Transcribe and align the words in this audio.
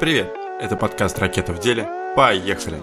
Привет! 0.00 0.34
Это 0.60 0.76
подкаст 0.76 1.20
«Ракета 1.20 1.52
в 1.52 1.60
деле». 1.60 1.88
Поехали! 2.16 2.78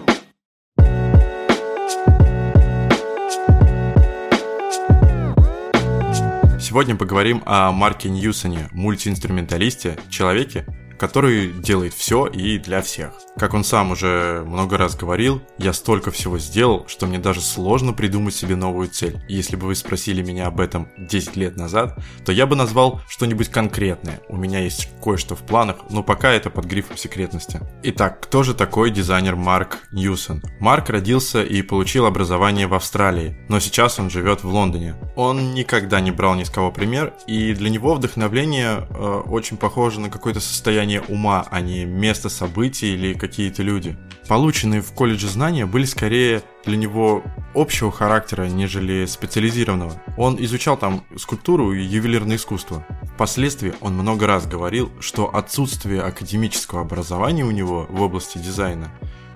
Сегодня 6.58 6.96
поговорим 6.96 7.42
о 7.44 7.70
Марке 7.70 8.08
Ньюсоне, 8.08 8.70
мультиинструменталисте, 8.72 9.98
человеке, 10.08 10.64
который 11.02 11.48
делает 11.48 11.94
все 11.94 12.26
и 12.28 12.58
для 12.58 12.80
всех. 12.80 13.10
Как 13.36 13.54
он 13.54 13.64
сам 13.64 13.90
уже 13.90 14.44
много 14.46 14.76
раз 14.76 14.94
говорил, 14.94 15.42
я 15.58 15.72
столько 15.72 16.12
всего 16.12 16.38
сделал, 16.38 16.86
что 16.86 17.06
мне 17.06 17.18
даже 17.18 17.40
сложно 17.40 17.92
придумать 17.92 18.36
себе 18.36 18.54
новую 18.54 18.86
цель. 18.86 19.20
И 19.26 19.34
если 19.34 19.56
бы 19.56 19.66
вы 19.66 19.74
спросили 19.74 20.22
меня 20.22 20.46
об 20.46 20.60
этом 20.60 20.88
10 20.96 21.34
лет 21.34 21.56
назад, 21.56 21.98
то 22.24 22.30
я 22.30 22.46
бы 22.46 22.54
назвал 22.54 23.00
что-нибудь 23.08 23.48
конкретное. 23.48 24.20
У 24.28 24.36
меня 24.36 24.60
есть 24.60 24.90
кое-что 25.02 25.34
в 25.34 25.40
планах, 25.40 25.78
но 25.90 26.04
пока 26.04 26.30
это 26.30 26.50
под 26.50 26.66
грифом 26.66 26.96
секретности. 26.96 27.58
Итак, 27.82 28.20
кто 28.20 28.44
же 28.44 28.54
такой 28.54 28.92
дизайнер 28.92 29.34
Марк 29.34 29.78
Ньюсон? 29.90 30.40
Марк 30.60 30.88
родился 30.88 31.42
и 31.42 31.62
получил 31.62 32.06
образование 32.06 32.68
в 32.68 32.74
Австралии, 32.74 33.36
но 33.48 33.58
сейчас 33.58 33.98
он 33.98 34.08
живет 34.08 34.44
в 34.44 34.48
Лондоне. 34.48 34.94
Он 35.16 35.52
никогда 35.52 36.00
не 36.00 36.12
брал 36.12 36.36
ни 36.36 36.44
с 36.44 36.50
кого 36.50 36.70
пример, 36.70 37.12
и 37.26 37.54
для 37.54 37.70
него 37.70 37.94
вдохновление 37.94 38.86
э, 38.88 39.22
очень 39.26 39.56
похоже 39.56 39.98
на 39.98 40.08
какое-то 40.08 40.38
состояние 40.38 40.91
состояние 40.92 41.00
ума, 41.08 41.46
а 41.50 41.60
не 41.60 41.84
место 41.84 42.28
событий 42.28 42.94
или 42.94 43.14
какие-то 43.14 43.62
люди. 43.62 43.96
Полученные 44.28 44.80
в 44.80 44.92
колледже 44.92 45.28
знания 45.28 45.66
были 45.66 45.84
скорее 45.84 46.42
для 46.64 46.76
него 46.76 47.22
общего 47.54 47.90
характера, 47.90 48.44
нежели 48.48 49.06
специализированного. 49.06 50.00
Он 50.16 50.36
изучал 50.38 50.76
там 50.76 51.02
скульптуру 51.16 51.72
и 51.72 51.82
ювелирное 51.82 52.36
искусство. 52.36 52.84
Впоследствии 53.14 53.74
он 53.80 53.94
много 53.94 54.26
раз 54.26 54.46
говорил, 54.46 54.90
что 55.00 55.34
отсутствие 55.34 56.02
академического 56.02 56.82
образования 56.82 57.44
у 57.44 57.50
него 57.50 57.86
в 57.88 58.00
области 58.00 58.38
дизайна 58.38 58.90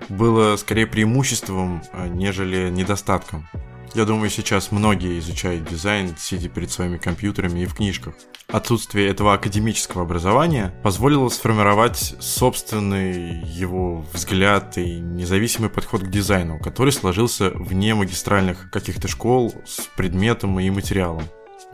было 0.09 0.57
скорее 0.57 0.87
преимуществом, 0.87 1.83
а, 1.93 2.09
нежели 2.09 2.71
недостатком. 2.71 3.49
Я 3.97 4.05
думаю, 4.05 4.29
сейчас 4.29 4.73
многие 4.73 5.19
изучают 5.21 5.71
дизайн, 5.71 6.15
сидя 6.19 6.51
перед 6.51 6.71
своими 6.71 6.99
компьютерами 6.99 7.61
и 7.61 7.65
в 7.65 7.75
книжках. 7.75 8.13
Отсутствие 8.47 9.09
этого 9.09 9.33
академического 9.33 10.03
образования 10.03 10.75
позволило 10.83 11.31
сформировать 11.31 12.15
собственный 12.21 13.43
его 13.43 14.05
взгляд 14.13 14.77
и 14.77 15.01
независимый 15.01 15.71
подход 15.71 16.03
к 16.03 16.11
дизайну, 16.11 16.59
который 16.59 16.93
сложился 16.93 17.49
вне 17.49 17.95
магистральных 17.95 18.71
каких-то 18.71 19.09
школ 19.09 19.55
с 19.65 19.89
предметом 19.97 20.61
и 20.61 20.69
материалом. 20.69 21.23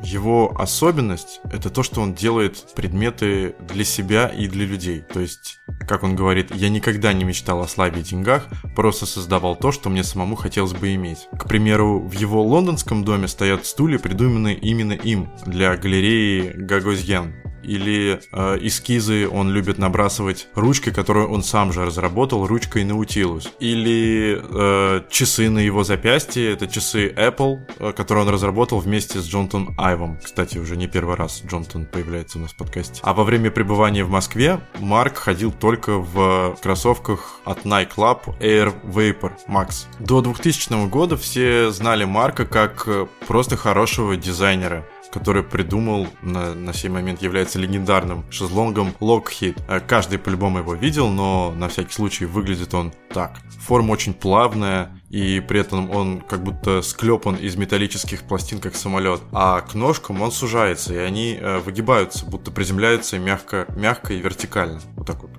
Его 0.03 0.55
особенность– 0.59 1.41
это 1.53 1.71
то, 1.71 1.83
что 1.83 2.01
он 2.01 2.15
делает 2.15 2.73
предметы 2.75 3.55
для 3.61 3.85
себя 3.85 4.27
и 4.27 4.49
для 4.49 4.67
людей. 4.67 5.01
То 5.01 5.21
есть, 5.21 5.61
как 5.87 6.03
он 6.03 6.17
говорит, 6.17 6.55
я 6.55 6.69
никогда 6.69 7.13
не 7.13 7.25
мечтал 7.25 7.61
о 7.63 7.69
славе 7.69 8.01
и 8.01 8.05
деньгах, 8.05 8.49
просто 8.75 9.07
создавал 9.07 9.57
то, 9.57 9.73
что 9.73 9.91
мне 9.91 10.03
самому 10.03 10.35
хотелось 10.35 10.73
бы 10.73 10.95
иметь. 10.95 11.29
К 11.39 11.47
примеру, 11.47 12.01
в 12.01 12.13
его 12.13 12.43
лондонском 12.43 13.05
доме 13.05 13.29
стоят 13.29 13.67
стулья, 13.67 13.99
придуманные 13.99 14.57
именно 14.57 14.93
им 14.93 15.31
для 15.47 15.77
галереи 15.77 16.53
Гагозьян 16.55 17.35
или 17.63 18.21
э, 18.33 18.59
эскизы 18.61 19.29
он 19.29 19.51
любит 19.51 19.79
набрасывать 19.79 20.49
ручкой, 20.55 20.93
которую 20.93 21.31
он 21.31 21.43
сам 21.43 21.73
же 21.73 21.85
разработал, 21.85 22.47
ручкой 22.47 22.85
Nautilus. 22.85 23.49
Или 23.61 24.41
э, 24.43 25.03
часы 25.11 25.51
на 25.51 25.59
его 25.59 25.85
запястье, 25.85 26.53
это 26.53 26.67
часы 26.67 27.13
Apple, 27.13 27.61
э, 27.79 27.93
которые 27.93 28.25
он 28.25 28.31
разработал 28.33 28.79
вместе 28.79 29.21
с 29.21 29.27
Джонтон 29.27 29.75
Айвом. 29.79 30.19
Кстати, 30.23 30.59
уже 30.59 30.77
не 30.77 30.87
первый 30.87 31.17
раз 31.17 31.43
Джонтон 31.47 31.87
появляется 31.87 32.39
у 32.39 32.43
нас 32.43 32.53
в 32.53 32.57
подкасте. 32.57 33.01
А 33.03 33.15
во 33.15 33.25
время 33.25 33.51
пребывания 33.51 34.05
в 34.05 34.11
Москве 34.11 34.61
Марк 34.79 35.17
ходил 35.17 35.53
только 35.53 35.99
в 35.99 36.57
кроссовках 36.63 37.41
от 37.45 37.65
Nike 37.65 37.91
Club 37.97 38.39
Air 38.41 38.75
Vapor 38.85 39.33
Max. 39.49 39.87
До 39.99 40.21
2000 40.21 40.89
года 40.89 41.17
все 41.17 41.71
знали 41.71 42.05
Марка 42.05 42.45
как 42.47 42.85
э, 42.87 43.07
просто 43.27 43.57
хорошего 43.57 44.17
дизайнера 44.17 44.85
который 45.13 45.43
придумал, 45.43 46.09
на, 46.23 46.55
на 46.55 46.73
сей 46.73 46.89
момент 46.89 47.23
является 47.23 47.59
легендарным 47.59 48.25
шезлонгом 48.31 48.95
Lockheed. 49.01 49.61
Э, 49.69 49.81
каждый 49.81 50.19
по-любому 50.19 50.59
его 50.59 50.75
видел, 50.75 51.09
но 51.11 51.53
на 51.55 51.69
всякий 51.69 51.93
случай 51.93 52.25
выглядит 52.25 52.73
он 52.75 52.93
так. 53.13 53.39
Форма 53.61 53.93
очень 53.93 54.15
плавная, 54.15 54.99
и 55.11 55.41
при 55.41 55.61
этом 55.61 55.91
он 55.91 56.21
как 56.21 56.43
будто 56.43 56.81
склепан 56.83 57.37
из 57.37 57.57
металлических 57.57 58.23
пластин, 58.23 58.59
как 58.59 58.75
самолет. 58.75 59.21
А 59.33 59.61
к 59.61 59.75
ножкам 59.75 60.23
он 60.23 60.33
сужается, 60.33 60.95
и 60.95 60.99
они 60.99 61.39
э, 61.39 61.59
выгибаются, 61.59 62.25
будто 62.25 62.51
приземляются 62.51 63.19
мягко, 63.19 63.67
мягко 63.77 64.15
и 64.15 64.21
вертикально. 64.21 64.81
Вот 64.97 65.07
так 65.07 65.23
вот. 65.23 65.31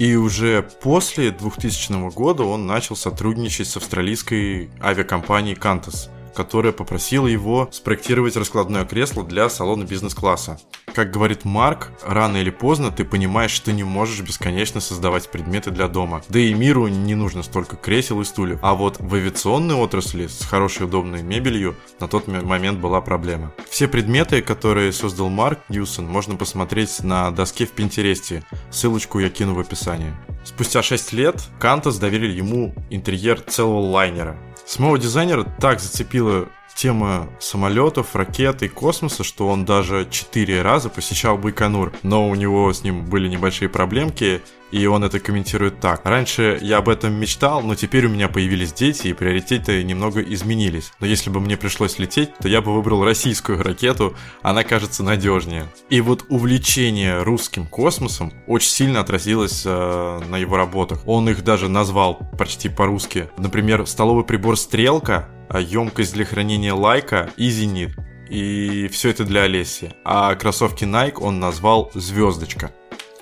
И 0.00 0.16
уже 0.16 0.66
после 0.82 1.30
2000 1.30 2.10
года 2.14 2.42
он 2.42 2.66
начал 2.66 2.96
сотрудничать 2.96 3.68
с 3.68 3.76
австралийской 3.76 4.70
авиакомпанией 4.82 5.56
Qantas– 5.56 6.08
которая 6.34 6.72
попросила 6.72 7.26
его 7.26 7.68
спроектировать 7.72 8.36
раскладное 8.36 8.84
кресло 8.84 9.24
для 9.24 9.48
салона 9.48 9.84
бизнес-класса. 9.84 10.58
Как 10.94 11.10
говорит 11.10 11.44
Марк, 11.44 11.92
рано 12.02 12.38
или 12.38 12.50
поздно 12.50 12.90
ты 12.90 13.04
понимаешь, 13.04 13.52
что 13.52 13.72
не 13.72 13.84
можешь 13.84 14.20
бесконечно 14.20 14.80
создавать 14.80 15.30
предметы 15.30 15.70
для 15.70 15.88
дома. 15.88 16.22
Да 16.28 16.38
и 16.38 16.52
миру 16.52 16.88
не 16.88 17.14
нужно 17.14 17.42
столько 17.42 17.76
кресел 17.76 18.20
и 18.20 18.24
стульев. 18.24 18.58
А 18.62 18.74
вот 18.74 18.96
в 18.98 19.14
авиационной 19.14 19.76
отрасли 19.76 20.26
с 20.26 20.44
хорошей 20.44 20.86
удобной 20.86 21.22
мебелью 21.22 21.76
на 22.00 22.08
тот 22.08 22.26
момент 22.26 22.80
была 22.80 23.00
проблема. 23.00 23.52
Все 23.68 23.88
предметы, 23.88 24.42
которые 24.42 24.92
создал 24.92 25.28
Марк 25.28 25.60
Ньюсон, 25.68 26.06
можно 26.06 26.36
посмотреть 26.36 27.02
на 27.02 27.30
доске 27.30 27.66
в 27.66 27.70
Пинтересте. 27.70 28.44
Ссылочку 28.70 29.20
я 29.20 29.30
кину 29.30 29.54
в 29.54 29.60
описании. 29.60 30.12
Спустя 30.50 30.82
6 30.82 31.12
лет 31.12 31.36
Кантас 31.60 31.98
доверили 31.98 32.36
ему 32.36 32.74
интерьер 32.90 33.40
целого 33.40 33.78
лайнера. 33.92 34.36
Самого 34.66 34.98
дизайнера 34.98 35.44
так 35.60 35.78
зацепила 35.78 36.48
тема 36.74 37.28
самолетов, 37.38 38.14
ракет 38.16 38.62
и 38.62 38.68
космоса, 38.68 39.24
что 39.24 39.48
он 39.48 39.64
даже 39.64 40.06
четыре 40.10 40.62
раза 40.62 40.88
посещал 40.88 41.38
Байконур. 41.38 41.92
Но 42.02 42.28
у 42.28 42.34
него 42.34 42.72
с 42.72 42.82
ним 42.82 43.04
были 43.04 43.28
небольшие 43.28 43.68
проблемки, 43.68 44.42
и 44.70 44.86
он 44.86 45.04
это 45.04 45.18
комментирует 45.20 45.80
так. 45.80 46.04
Раньше 46.04 46.58
я 46.62 46.78
об 46.78 46.88
этом 46.88 47.12
мечтал, 47.14 47.62
но 47.62 47.74
теперь 47.74 48.06
у 48.06 48.08
меня 48.08 48.28
появились 48.28 48.72
дети, 48.72 49.08
и 49.08 49.12
приоритеты 49.12 49.82
немного 49.82 50.20
изменились. 50.20 50.92
Но 51.00 51.06
если 51.06 51.30
бы 51.30 51.40
мне 51.40 51.56
пришлось 51.56 51.98
лететь, 51.98 52.36
то 52.38 52.48
я 52.48 52.60
бы 52.62 52.72
выбрал 52.72 53.04
российскую 53.04 53.62
ракету, 53.62 54.14
она 54.42 54.62
кажется 54.62 55.02
надежнее. 55.02 55.66
И 55.88 56.00
вот 56.00 56.24
увлечение 56.28 57.22
русским 57.22 57.66
космосом 57.66 58.32
очень 58.46 58.70
сильно 58.70 59.00
отразилось 59.00 59.62
э, 59.64 60.20
на 60.28 60.38
его 60.38 60.56
работах. 60.56 61.00
Он 61.06 61.28
их 61.28 61.42
даже 61.42 61.68
назвал 61.68 62.20
почти 62.38 62.68
по-русски. 62.68 63.28
Например, 63.38 63.86
столовый 63.86 64.24
прибор 64.24 64.56
«Стрелка», 64.56 65.28
емкость 65.58 66.14
для 66.14 66.24
хранения 66.24 66.74
лайка 66.74 67.30
и 67.36 67.50
«Зенит». 67.50 67.96
И 68.28 68.88
все 68.92 69.10
это 69.10 69.24
для 69.24 69.42
Олеси. 69.42 69.92
А 70.04 70.34
кроссовки 70.36 70.84
Nike 70.84 71.18
он 71.20 71.40
назвал 71.40 71.90
«Звездочка». 71.94 72.70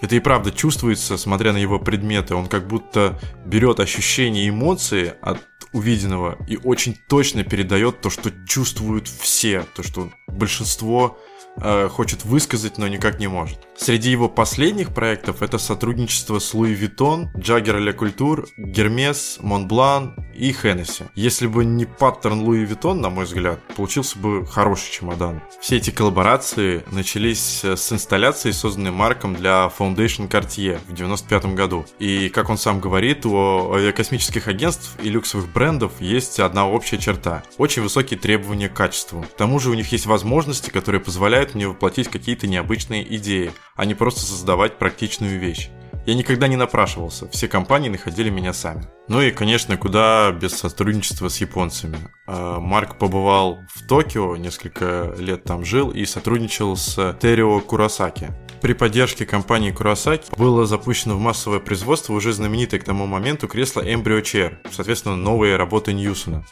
Это 0.00 0.14
и 0.14 0.20
правда 0.20 0.52
чувствуется, 0.52 1.16
смотря 1.16 1.52
на 1.52 1.56
его 1.56 1.78
предметы. 1.78 2.34
Он 2.34 2.46
как 2.46 2.68
будто 2.68 3.18
берет 3.44 3.80
ощущения 3.80 4.46
и 4.46 4.50
эмоции 4.50 5.14
от 5.22 5.40
увиденного 5.72 6.38
и 6.48 6.56
очень 6.56 6.96
точно 7.08 7.44
передает 7.44 8.00
то, 8.00 8.10
что 8.10 8.30
чувствуют 8.46 9.08
все, 9.08 9.64
то, 9.74 9.82
что 9.82 10.10
большинство 10.26 11.18
э, 11.60 11.88
хочет 11.88 12.24
высказать, 12.24 12.78
но 12.78 12.88
никак 12.88 13.18
не 13.18 13.26
может. 13.26 13.58
Среди 13.76 14.10
его 14.10 14.28
последних 14.28 14.92
проектов 14.92 15.42
это 15.42 15.58
сотрудничество 15.58 16.38
с 16.38 16.52
Louis 16.54 16.72
Vuitton, 16.72 17.30
Jaeger-LeCoultre, 17.36 18.48
Hermès, 18.56 19.38
Montblanc 19.40 20.16
и 20.34 20.52
Hennessy. 20.52 21.04
Если 21.14 21.46
бы 21.46 21.64
не 21.64 21.84
паттерн 21.84 22.40
Louis 22.40 22.64
Vuitton, 22.64 23.00
на 23.00 23.10
мой 23.10 23.24
взгляд, 23.24 23.60
получился 23.76 24.18
бы 24.18 24.46
хороший 24.46 24.90
чемодан. 24.92 25.40
Все 25.60 25.76
эти 25.76 25.90
коллаборации 25.90 26.84
начались 26.90 27.64
э, 27.64 27.76
с 27.76 27.92
инсталляции, 27.92 28.50
созданной 28.50 28.90
Марком 28.90 29.34
для 29.34 29.70
Fondation 29.78 30.28
Cartier 30.28 30.78
в 30.88 30.94
95 30.94 31.54
году. 31.54 31.86
И, 31.98 32.28
как 32.28 32.50
он 32.50 32.58
сам 32.58 32.80
говорит, 32.80 33.26
у 33.26 33.72
авиакосмических 33.72 34.48
агентств 34.48 34.96
и 35.02 35.08
люксовых 35.08 35.52
брендов 35.52 35.92
есть 36.00 36.40
одна 36.40 36.68
общая 36.68 36.98
черта– 36.98 37.42
очень 37.58 37.82
высокие 37.82 38.18
требования 38.18 38.68
к 38.68 38.74
качеству. 38.74 39.22
К 39.22 39.36
тому 39.36 39.58
же 39.58 39.70
у 39.70 39.74
них 39.74 39.92
есть 39.92 40.06
возможности, 40.06 40.70
которые 40.70 41.00
позволяют 41.00 41.47
мне 41.54 41.68
воплотить 41.68 42.08
какие-то 42.08 42.46
необычные 42.46 43.16
идеи, 43.16 43.52
а 43.76 43.84
не 43.84 43.94
просто 43.94 44.20
создавать 44.20 44.78
практичную 44.78 45.38
вещь. 45.38 45.70
Я 46.08 46.14
никогда 46.14 46.48
не 46.48 46.56
напрашивался, 46.56 47.28
все 47.28 47.48
компании 47.48 47.90
находили 47.90 48.30
меня 48.30 48.54
сами. 48.54 48.86
Ну 49.08 49.20
и, 49.20 49.30
конечно, 49.30 49.76
куда 49.76 50.30
без 50.30 50.52
сотрудничества 50.52 51.28
с 51.28 51.38
японцами. 51.38 51.98
А, 52.26 52.60
Марк 52.60 52.96
побывал 52.96 53.58
в 53.74 53.86
Токио, 53.86 54.36
несколько 54.36 55.14
лет 55.18 55.44
там 55.44 55.66
жил 55.66 55.90
и 55.90 56.06
сотрудничал 56.06 56.76
с 56.76 57.14
Терио 57.20 57.60
Курасаки. 57.60 58.30
При 58.62 58.72
поддержке 58.72 59.26
компании 59.26 59.70
Курасаки 59.70 60.30
было 60.36 60.66
запущено 60.66 61.14
в 61.14 61.20
массовое 61.20 61.60
производство 61.60 62.14
уже 62.14 62.32
знаменитое 62.32 62.80
к 62.80 62.84
тому 62.84 63.06
моменту 63.06 63.46
кресло 63.46 63.82
Embryo 63.82 64.22
Chair, 64.22 64.56
соответственно, 64.70 65.14
новые 65.14 65.56
работы 65.56 65.92
Ньюсона. 65.92 66.44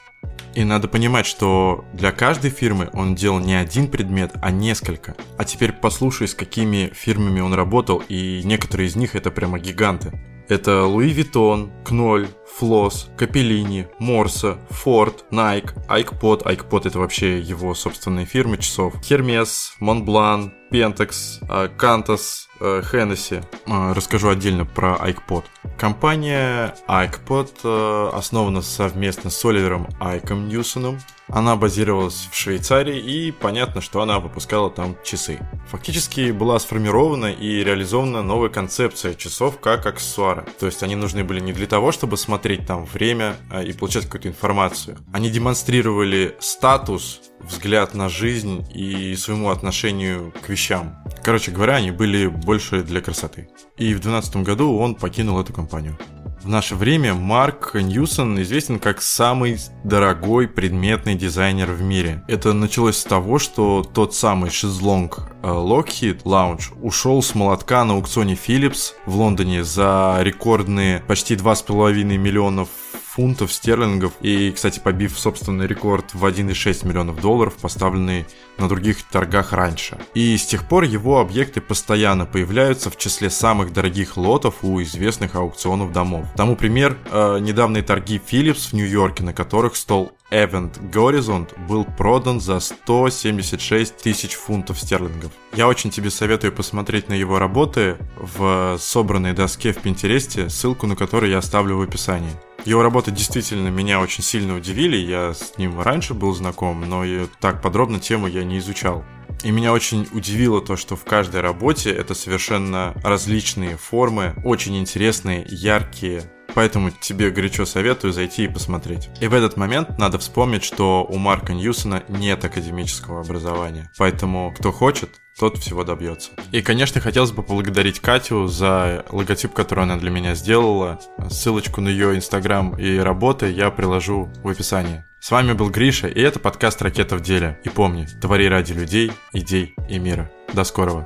И 0.56 0.64
надо 0.64 0.88
понимать, 0.88 1.26
что 1.26 1.84
для 1.92 2.12
каждой 2.12 2.50
фирмы 2.50 2.88
он 2.94 3.14
делал 3.14 3.40
не 3.40 3.54
один 3.54 3.88
предмет, 3.88 4.32
а 4.40 4.50
несколько. 4.50 5.14
А 5.36 5.44
теперь 5.44 5.70
послушай, 5.70 6.28
с 6.28 6.34
какими 6.34 6.90
фирмами 6.94 7.40
он 7.40 7.52
работал, 7.52 8.02
и 8.08 8.40
некоторые 8.42 8.88
из 8.88 8.96
них 8.96 9.14
это 9.14 9.30
прямо 9.30 9.58
гиганты. 9.58 10.18
Это 10.48 10.84
Louis 10.84 11.10
Vuitton, 11.10 11.70
Knoll, 11.84 12.28
Flos, 12.54 13.08
Cappellini, 13.16 13.88
Moroso, 13.98 14.58
Ford, 14.70 15.24
Nike, 15.30 15.72
Ikepod. 15.88 16.46
Ikepod 16.46 16.86
это 16.86 16.98
вообще 16.98 17.38
его 17.40 17.74
собственные 17.74 18.26
фирмы 18.26 18.58
часов. 18.58 18.94
Hermès, 19.02 19.74
Montblanc, 19.80 20.54
Pentax, 20.70 21.68
Qantas, 21.76 22.48
Hennessy. 22.58 23.40
Расскажу 23.66 24.30
отдельно 24.30 24.64
про 24.64 24.96
Ikepod. 24.96 25.44
Компания 25.78 26.74
Ikepod 26.86 27.52
э, 27.62 28.10
основана 28.14 28.62
совместно 28.62 29.28
с 29.28 29.44
Оливером 29.44 29.88
Айком 30.00 30.48
Ньюсоном. 30.48 30.98
Она 31.28 31.56
базировалась 31.56 32.28
в 32.30 32.36
Швейцарии 32.36 32.98
и 32.98 33.32
понятно, 33.32 33.80
что 33.80 34.00
она 34.00 34.20
выпускала 34.20 34.70
там 34.70 34.96
часы. 35.04 35.40
Фактически 35.68 36.30
была 36.30 36.58
сформирована 36.58 37.26
и 37.26 37.64
реализована 37.64 38.22
новая 38.22 38.48
концепция 38.48 39.14
часов 39.14 39.60
как 39.60 39.86
аксессуара. 39.86 40.46
То 40.58 40.66
есть 40.66 40.82
они 40.82 40.94
нужны 40.94 41.24
были 41.24 41.40
не 41.40 41.52
для 41.52 41.66
того, 41.66 41.92
чтобы 41.92 42.16
смотреть 42.16 42.35
там 42.66 42.84
время 42.84 43.36
а, 43.50 43.62
и 43.62 43.72
получать 43.72 44.04
какую-то 44.04 44.28
информацию. 44.28 44.98
Они 45.12 45.30
демонстрировали 45.30 46.36
статус 46.40 47.20
взгляд 47.40 47.94
на 47.94 48.08
жизнь 48.08 48.66
и 48.74 49.14
своему 49.16 49.50
отношению 49.50 50.32
к 50.44 50.48
вещам. 50.48 50.96
Короче 51.22 51.50
говоря, 51.50 51.76
они 51.76 51.90
были 51.90 52.26
больше 52.26 52.82
для 52.82 53.00
красоты. 53.00 53.48
И 53.76 53.94
в 53.94 54.00
2012 54.00 54.36
году 54.36 54.76
он 54.76 54.94
покинул 54.94 55.40
эту 55.40 55.52
компанию. 55.52 55.98
В 56.46 56.48
наше 56.48 56.76
время 56.76 57.12
Марк 57.12 57.74
Ньюсон 57.74 58.40
известен 58.40 58.78
как 58.78 59.02
самый 59.02 59.58
дорогой 59.82 60.46
предметный 60.46 61.16
дизайнер 61.16 61.72
в 61.72 61.82
мире. 61.82 62.22
Это 62.28 62.52
началось 62.52 62.98
с 62.98 63.02
того, 63.02 63.40
что 63.40 63.82
тот 63.82 64.14
самый 64.14 64.50
шезлонг 64.50 65.28
э, 65.42 65.48
Lockheed 65.48 66.22
Lounge 66.22 66.72
ушел 66.80 67.20
с 67.20 67.34
молотка 67.34 67.84
на 67.84 67.94
аукционе 67.94 68.34
Philips 68.34 68.92
в 69.06 69.16
Лондоне 69.16 69.64
за 69.64 70.18
рекордные 70.20 71.02
почти 71.08 71.34
2,5 71.34 72.04
миллионов 72.16 72.68
фунтов 73.16 73.50
стерлингов 73.50 74.12
и, 74.20 74.52
кстати, 74.52 74.78
побив 74.78 75.18
собственный 75.18 75.66
рекорд 75.66 76.12
в 76.12 76.22
1,6 76.26 76.86
миллионов 76.86 77.22
долларов, 77.22 77.54
поставленный 77.54 78.26
на 78.58 78.68
других 78.68 79.02
торгах 79.04 79.54
раньше. 79.54 79.96
И 80.12 80.36
с 80.36 80.44
тех 80.44 80.68
пор 80.68 80.84
его 80.84 81.18
объекты 81.18 81.62
постоянно 81.62 82.26
появляются 82.26 82.90
в 82.90 82.98
числе 82.98 83.30
самых 83.30 83.72
дорогих 83.72 84.18
лотов 84.18 84.56
у 84.62 84.82
известных 84.82 85.34
аукционов 85.34 85.92
домов. 85.92 86.26
Тому 86.36 86.56
пример 86.56 86.98
э, 87.10 87.38
недавние 87.40 87.82
торги 87.82 88.20
Philips 88.20 88.68
в 88.68 88.72
Нью-Йорке, 88.74 89.22
на 89.24 89.32
которых 89.32 89.76
стол 89.76 90.12
Event 90.30 90.78
Horizon 90.92 91.48
был 91.66 91.86
продан 91.86 92.38
за 92.40 92.60
176 92.60 93.96
тысяч 93.96 94.34
фунтов 94.34 94.78
стерлингов. 94.78 95.32
Я 95.54 95.68
очень 95.68 95.90
тебе 95.90 96.10
советую 96.10 96.52
посмотреть 96.52 97.08
на 97.08 97.14
его 97.14 97.38
работы 97.38 97.96
в 98.16 98.76
собранной 98.78 99.32
доске 99.32 99.72
в 99.72 99.78
Пинтересте, 99.78 100.50
ссылку 100.50 100.86
на 100.86 100.96
которую 100.96 101.30
я 101.30 101.38
оставлю 101.38 101.78
в 101.78 101.80
описании. 101.80 102.32
Его 102.66 102.82
работы 102.82 103.12
действительно 103.12 103.68
меня 103.68 104.00
очень 104.00 104.24
сильно 104.24 104.56
удивили, 104.56 104.96
я 104.96 105.34
с 105.34 105.56
ним 105.56 105.80
раньше 105.80 106.14
был 106.14 106.34
знаком, 106.34 106.80
но 106.80 107.04
и 107.04 107.26
так 107.40 107.62
подробно 107.62 108.00
тему 108.00 108.26
я 108.26 108.42
не 108.42 108.58
изучал. 108.58 109.04
И 109.44 109.52
меня 109.52 109.72
очень 109.72 110.08
удивило 110.12 110.60
то, 110.60 110.76
что 110.76 110.96
в 110.96 111.04
каждой 111.04 111.42
работе 111.42 111.90
это 111.90 112.14
совершенно 112.14 112.92
различные 113.04 113.76
формы, 113.76 114.34
очень 114.44 114.76
интересные, 114.78 115.46
яркие, 115.48 116.24
поэтому 116.56 116.90
тебе 116.90 117.30
горячо 117.30 117.66
советую 117.66 118.14
зайти 118.14 118.44
и 118.44 118.48
посмотреть. 118.48 119.10
И 119.20 119.28
в 119.28 119.34
этот 119.34 119.58
момент 119.58 119.98
надо 119.98 120.18
вспомнить, 120.18 120.64
что 120.64 121.04
у 121.04 121.18
Марка 121.18 121.52
Ньюсона 121.52 122.02
нет 122.08 122.44
академического 122.44 123.20
образования, 123.20 123.90
поэтому 123.98 124.54
кто 124.58 124.72
хочет, 124.72 125.10
тот 125.38 125.58
всего 125.58 125.84
добьется. 125.84 126.30
И, 126.52 126.62
конечно, 126.62 126.98
хотелось 126.98 127.30
бы 127.30 127.42
поблагодарить 127.42 128.00
Катю 128.00 128.46
за 128.46 129.04
логотип, 129.10 129.52
который 129.52 129.84
она 129.84 129.98
для 129.98 130.10
меня 130.10 130.34
сделала. 130.34 130.98
Ссылочку 131.28 131.82
на 131.82 131.88
ее 131.88 132.16
инстаграм 132.16 132.74
и 132.78 132.96
работы 132.96 133.50
я 133.50 133.70
приложу 133.70 134.30
в 134.42 134.48
описании. 134.48 135.04
С 135.20 135.30
вами 135.30 135.52
был 135.52 135.68
Гриша, 135.68 136.08
и 136.08 136.22
это 136.22 136.38
подкаст 136.38 136.80
«Ракета 136.80 137.16
в 137.16 137.20
деле». 137.20 137.60
И 137.64 137.68
помни, 137.68 138.06
твори 138.22 138.48
ради 138.48 138.72
людей, 138.72 139.12
идей 139.34 139.74
и 139.90 139.98
мира. 139.98 140.30
До 140.54 140.64
скорого. 140.64 141.04